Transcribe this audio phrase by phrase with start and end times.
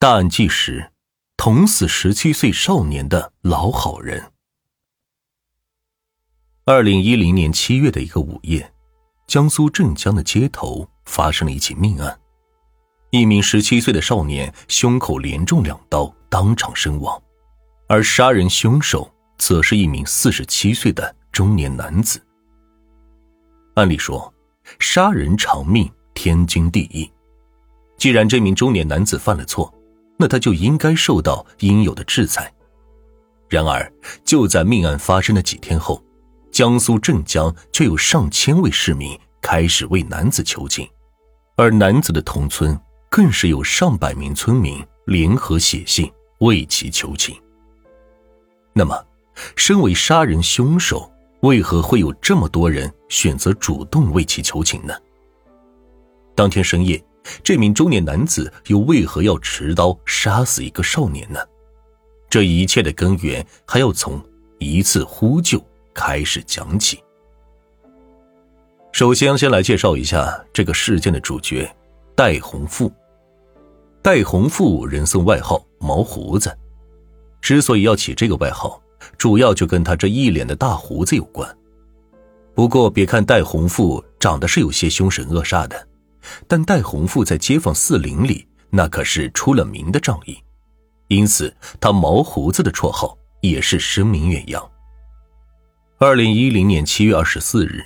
[0.00, 0.92] 大案纪实：
[1.36, 4.30] 捅死十七岁少年的老好人。
[6.64, 8.72] 二零一零年七月的一个午夜，
[9.26, 12.16] 江苏镇江的街头发生了一起命案，
[13.10, 17.20] 一名十七岁的少年胸口连中两刀，当场身亡，
[17.88, 22.24] 而杀人凶手则是一名四十七岁的中年男子。
[23.74, 24.32] 按理说，
[24.78, 27.10] 杀人偿命，天经地义。
[27.96, 29.74] 既然这名中年男子犯了错，
[30.18, 32.52] 那他就应该受到应有的制裁。
[33.48, 33.90] 然而，
[34.24, 36.02] 就在命案发生的几天后，
[36.50, 40.86] 江苏镇江却有上千位市民开始为男子求情，
[41.56, 42.78] 而男子的同村
[43.08, 47.34] 更是有上百名村民联合写信为其求情。
[48.74, 49.02] 那么，
[49.56, 54.94] 身为杀人凶手，为何会有这么多人选择主动为其求情呢？
[56.34, 57.02] 当天深夜。
[57.42, 61.40] 这名中年男子又为何要持刀杀死一个少年呢？
[62.30, 64.22] 这一切的根源还要从
[64.58, 67.02] 一次呼救开始讲起。
[68.92, 71.70] 首先，先来介绍一下这个事件的主角
[72.14, 72.92] 戴洪富。
[74.02, 76.56] 戴洪富人送外号“毛胡子”，
[77.40, 78.82] 之所以要起这个外号，
[79.16, 81.56] 主要就跟他这一脸的大胡子有关。
[82.54, 85.87] 不过，别看戴洪富长得是有些凶神恶煞的。
[86.46, 90.38] 但戴洪富在街坊四邻里那可是出了名的仗义，
[91.08, 94.70] 因此他毛胡子的绰号也是声名远扬。
[95.98, 97.84] 二零一零年七月二十四日，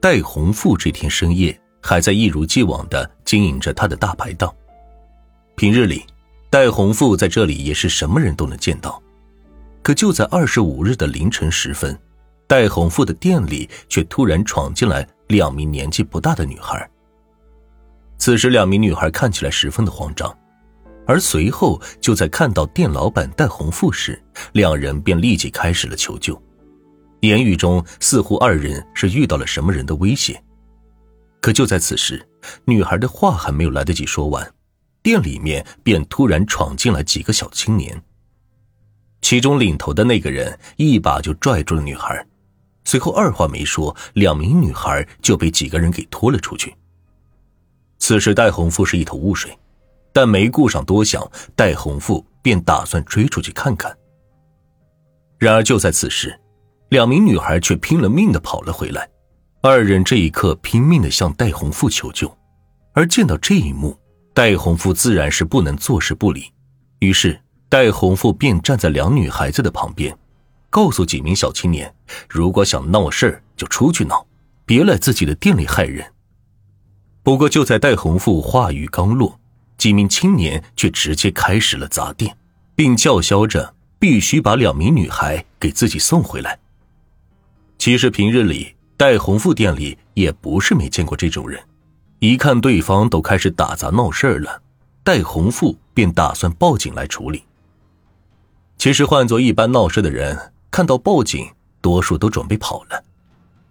[0.00, 4.54] 戴洪富这天深夜还在一如既往的经营着他的大排档。
[5.56, 6.04] 平日里，
[6.50, 9.02] 戴洪富在这里也是什么人都能见到，
[9.82, 11.98] 可就在二十五日的凌晨时分，
[12.46, 16.88] 戴洪富的店里却突然闯进来两名年纪不大的女孩。
[18.18, 20.36] 此时，两名女孩看起来十分的慌张，
[21.06, 24.20] 而随后就在看到店老板戴红富时，
[24.52, 26.40] 两人便立即开始了求救，
[27.20, 30.42] 言语中似乎二人是遇到了什么人的威胁。
[31.40, 32.28] 可就在此时，
[32.64, 34.52] 女孩的话还没有来得及说完，
[35.00, 38.02] 店里面便突然闯进来几个小青年，
[39.22, 42.26] 其中领头的那个人一把就拽住了女孩，
[42.84, 46.74] 随后二话没说，两名女孩就被几个人给拖了出去。
[47.98, 49.56] 此时，戴洪富是一头雾水，
[50.12, 53.96] 但没顾上多想，戴洪富便打算追出去看看。
[55.38, 56.38] 然而，就在此时，
[56.88, 59.08] 两名女孩却拼了命的跑了回来，
[59.60, 62.34] 二人这一刻拼命的向戴洪富求救。
[62.94, 63.96] 而见到这一幕，
[64.34, 66.52] 戴洪富自然是不能坐视不理，
[67.00, 67.38] 于是
[67.68, 70.16] 戴洪富便站在两女孩子的旁边，
[70.70, 71.94] 告诉几名小青年：
[72.28, 74.26] 如果想闹事，就出去闹，
[74.64, 76.04] 别来自己的店里害人。
[77.22, 79.38] 不过，就在戴洪富话语刚落，
[79.76, 82.36] 几名青年却直接开始了砸店，
[82.74, 86.58] 并叫嚣着必须把两名女孩给自己送回来。
[87.76, 91.60] 其实平日里，戴洪富店里也不是没见过这种人，
[92.18, 94.62] 一看对方都开始打砸闹事了，
[95.04, 97.44] 戴洪富便打算报警来处理。
[98.78, 101.46] 其实换做一般闹事的人，看到报警，
[101.80, 103.04] 多数都准备跑了，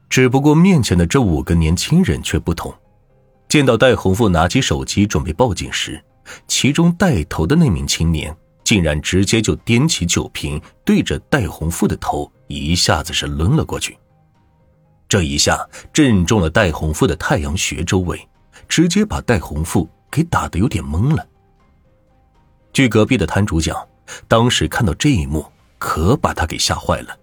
[0.09, 2.73] 只不过面前的这五个年轻人却不同。
[3.49, 6.03] 见到戴洪富拿起手机准备报警时，
[6.47, 13.97] 其中带头的那名青年竟然直接就掂起酒瓶，对着戴洪富的头一下子是抡了过去。
[15.07, 18.27] 这一下正中了戴洪富的太阳穴周围，
[18.67, 21.25] 直接把戴洪富给打得有点懵了。
[22.73, 23.87] 据隔壁的摊主讲，
[24.27, 25.45] 当时看到这一幕，
[25.77, 27.17] 可把他给吓坏了。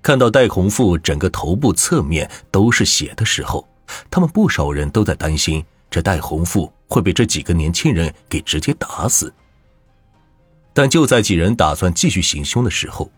[0.00, 3.68] 看到戴洪富整个头部侧面都是血的时候。
[4.10, 9.32] 他们不少人都在担心，这戴洪富会被这几个年轻人给直接打死。
[10.72, 13.10] 但就在几人打算继续行凶的时候，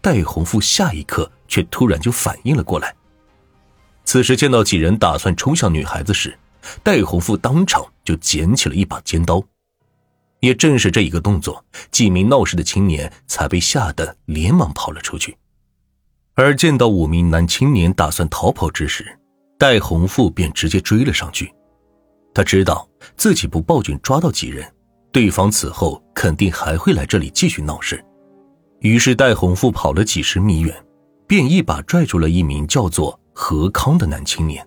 [0.00, 2.94] 戴洪富下一刻却突然就反应了过来。
[4.04, 6.38] 此时见到几人打算冲向女孩子时，
[6.82, 9.42] 戴洪富当场就捡起了一把尖刀。
[10.40, 15.36] 也正是这一个动作，几名闹事的青年才被吓得连忙跑了出去。
[16.34, 19.18] 而见到五名男青年打算逃跑之时，
[19.58, 21.50] 戴洪富便直接追了上去，
[22.34, 22.86] 他知道
[23.16, 24.66] 自己不报警抓到几人，
[25.10, 28.04] 对方此后肯定还会来这里继续闹事，
[28.80, 30.74] 于是戴洪富跑了几十米远，
[31.26, 34.66] 便一把拽住了一名叫做何康的男青年。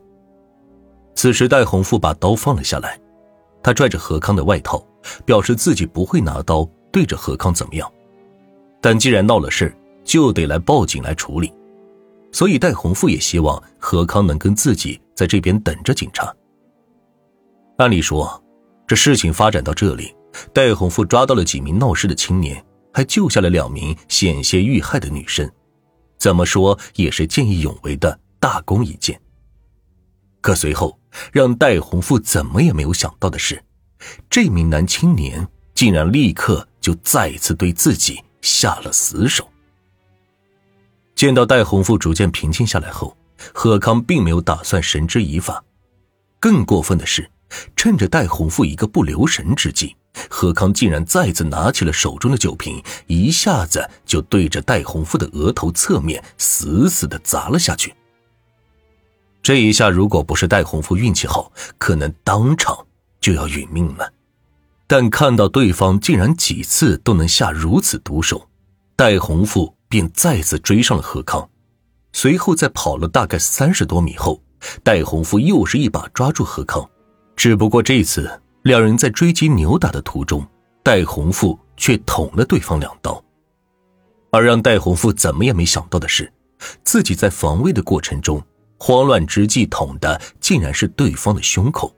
[1.13, 2.99] 此时戴洪富把刀放了下来，
[3.61, 4.83] 他拽着何康的外套，
[5.23, 7.87] 表示自己不会拿刀对着何康怎么样，
[8.81, 9.71] 但既然闹了事
[10.03, 11.53] 就得来报警来处理。
[12.31, 16.33] 所以，戴洪富也希望何康能跟自己在这边等着警察。
[17.77, 18.43] 按理说，
[18.87, 20.15] 这事情发展到这里，
[20.53, 25.49] 戴洪富抓到了几名闹事的青年，还救下了两名险些遇害的女生，
[26.17, 29.19] 怎么说也是见义勇为的大功一件。
[30.41, 30.97] 可随后
[31.31, 33.61] 让戴洪富怎么也没有想到的是，
[34.29, 39.47] 这名男青年竟然立刻就再一次对自己下了死手。
[41.19, 43.13] 见到戴洪富逐渐平静下来后，
[43.53, 45.61] 贺康并没有打算绳之以法，
[46.39, 47.29] 更过分的是，
[47.75, 49.93] 趁着戴洪富一个不留神之际。
[50.29, 57.93] 贺康竟然再次拿起了手中的酒瓶，一下子就对着戴洪富的额头侧面死死的砸了下去。
[59.43, 62.87] 这一下，如果不是戴洪富运气好，可能当场
[63.19, 64.09] 就要殒命了。
[64.87, 68.47] 但看到对方竟然几次都能下如此毒手，
[68.95, 71.49] 戴洪富便再次追上了何康。
[72.13, 74.41] 随后，在跑了大概三十多米后，
[74.83, 76.89] 戴洪富又是一把抓住何康，
[77.35, 78.41] 只不过这次。
[78.63, 80.45] 两人在追击扭打的途中，
[80.83, 83.23] 戴洪富却捅了对方两刀，
[84.31, 86.31] 而让戴洪富怎么也没想到的是，
[86.83, 88.43] 自己在防卫的过程中，
[88.77, 91.95] 慌乱之际捅的竟然是对方的胸口，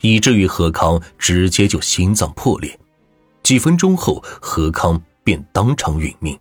[0.00, 2.78] 以至于何康直接就心脏破裂。
[3.42, 6.38] 几分钟后，何康便当场殒命，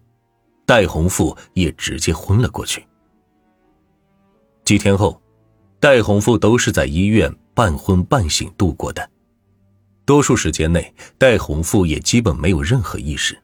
[0.70, 2.86] 戴洪富也直接昏了过去。
[4.64, 5.20] 几天后，
[5.80, 9.10] 戴洪富都是在医院半昏半醒度过的。
[10.06, 13.36] 多数时间内，戴洪富也基本没有任何意识。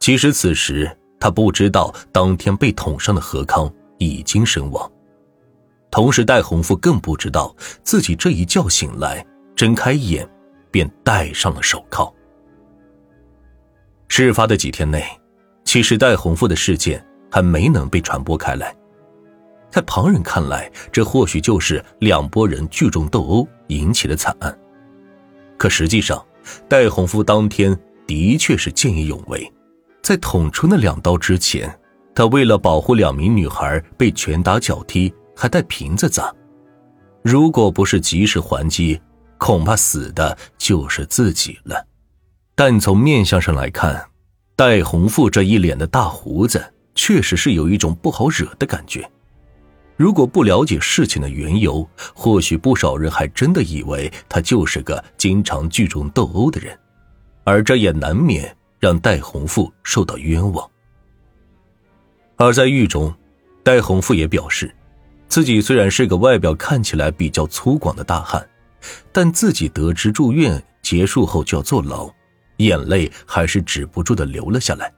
[0.00, 0.90] 其实此时
[1.20, 4.90] 他不知道，当天被捅伤的何康已经身亡。
[5.92, 9.24] 同时，戴洪富更不知道自己这一觉醒来，
[9.54, 10.28] 睁开眼
[10.72, 12.12] 便戴上了手铐。
[14.08, 15.04] 事发的几天内，
[15.66, 18.74] 其实戴洪富的事件还没能被传播开来。
[19.68, 24.58] 在旁人看来，这或许就是两拨人聚众斗殴引起的惨案。
[25.58, 26.24] 可实际上，
[26.68, 29.52] 戴洪富当天的确是见义勇为，
[30.02, 31.78] 在捅出那两刀之前，
[32.14, 36.32] 他为了保护两名女孩被拳打脚踢，还带瓶子砸。
[37.22, 38.98] 如果不是及时还击，
[39.36, 41.84] 恐怕死的就是自己了。
[42.54, 44.02] 但从面相上来看，
[44.56, 49.06] 戴洪富这一脸的大胡子，确实是有一种不好惹的感觉。
[49.98, 56.74] 如果不了解事情的缘由，或许不少人还真的以为他就是个经常聚众斗殴的人，
[57.44, 60.66] 而这也难免让戴洪富受到冤枉。
[62.36, 63.14] 而在狱中，
[63.62, 64.74] 戴洪富也表示，
[65.28, 68.48] 自己虽然是个外表看起来比较粗犷的大汉，
[69.12, 72.10] 但自己得知住院结束后就要坐牢，
[72.58, 74.92] 眼泪还是止不住的流了下来。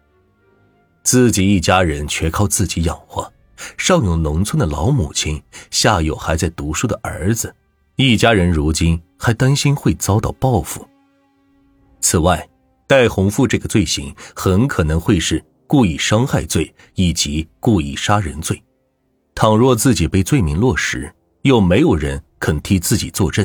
[1.03, 3.33] 自己一家人全靠自己养活。
[3.77, 7.53] 上有农村的老母亲，下有还在读书的儿子，
[7.97, 10.87] 一家人如今还担心会遭到报复。
[12.01, 12.49] 此外，
[12.87, 18.63] 戴洪富这个罪行很可能会是故意伤害罪以及故意杀人罪。
[19.35, 21.13] 倘若自己被罪名落实，
[21.43, 23.45] 又没有人肯替自己作证，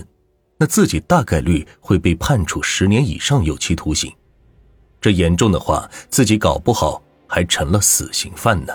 [0.63, 4.09] 那自己大概率会被判处十年以上有期徒刑。
[5.01, 8.73] 这严重的话，自己搞不好还成了死刑犯呢。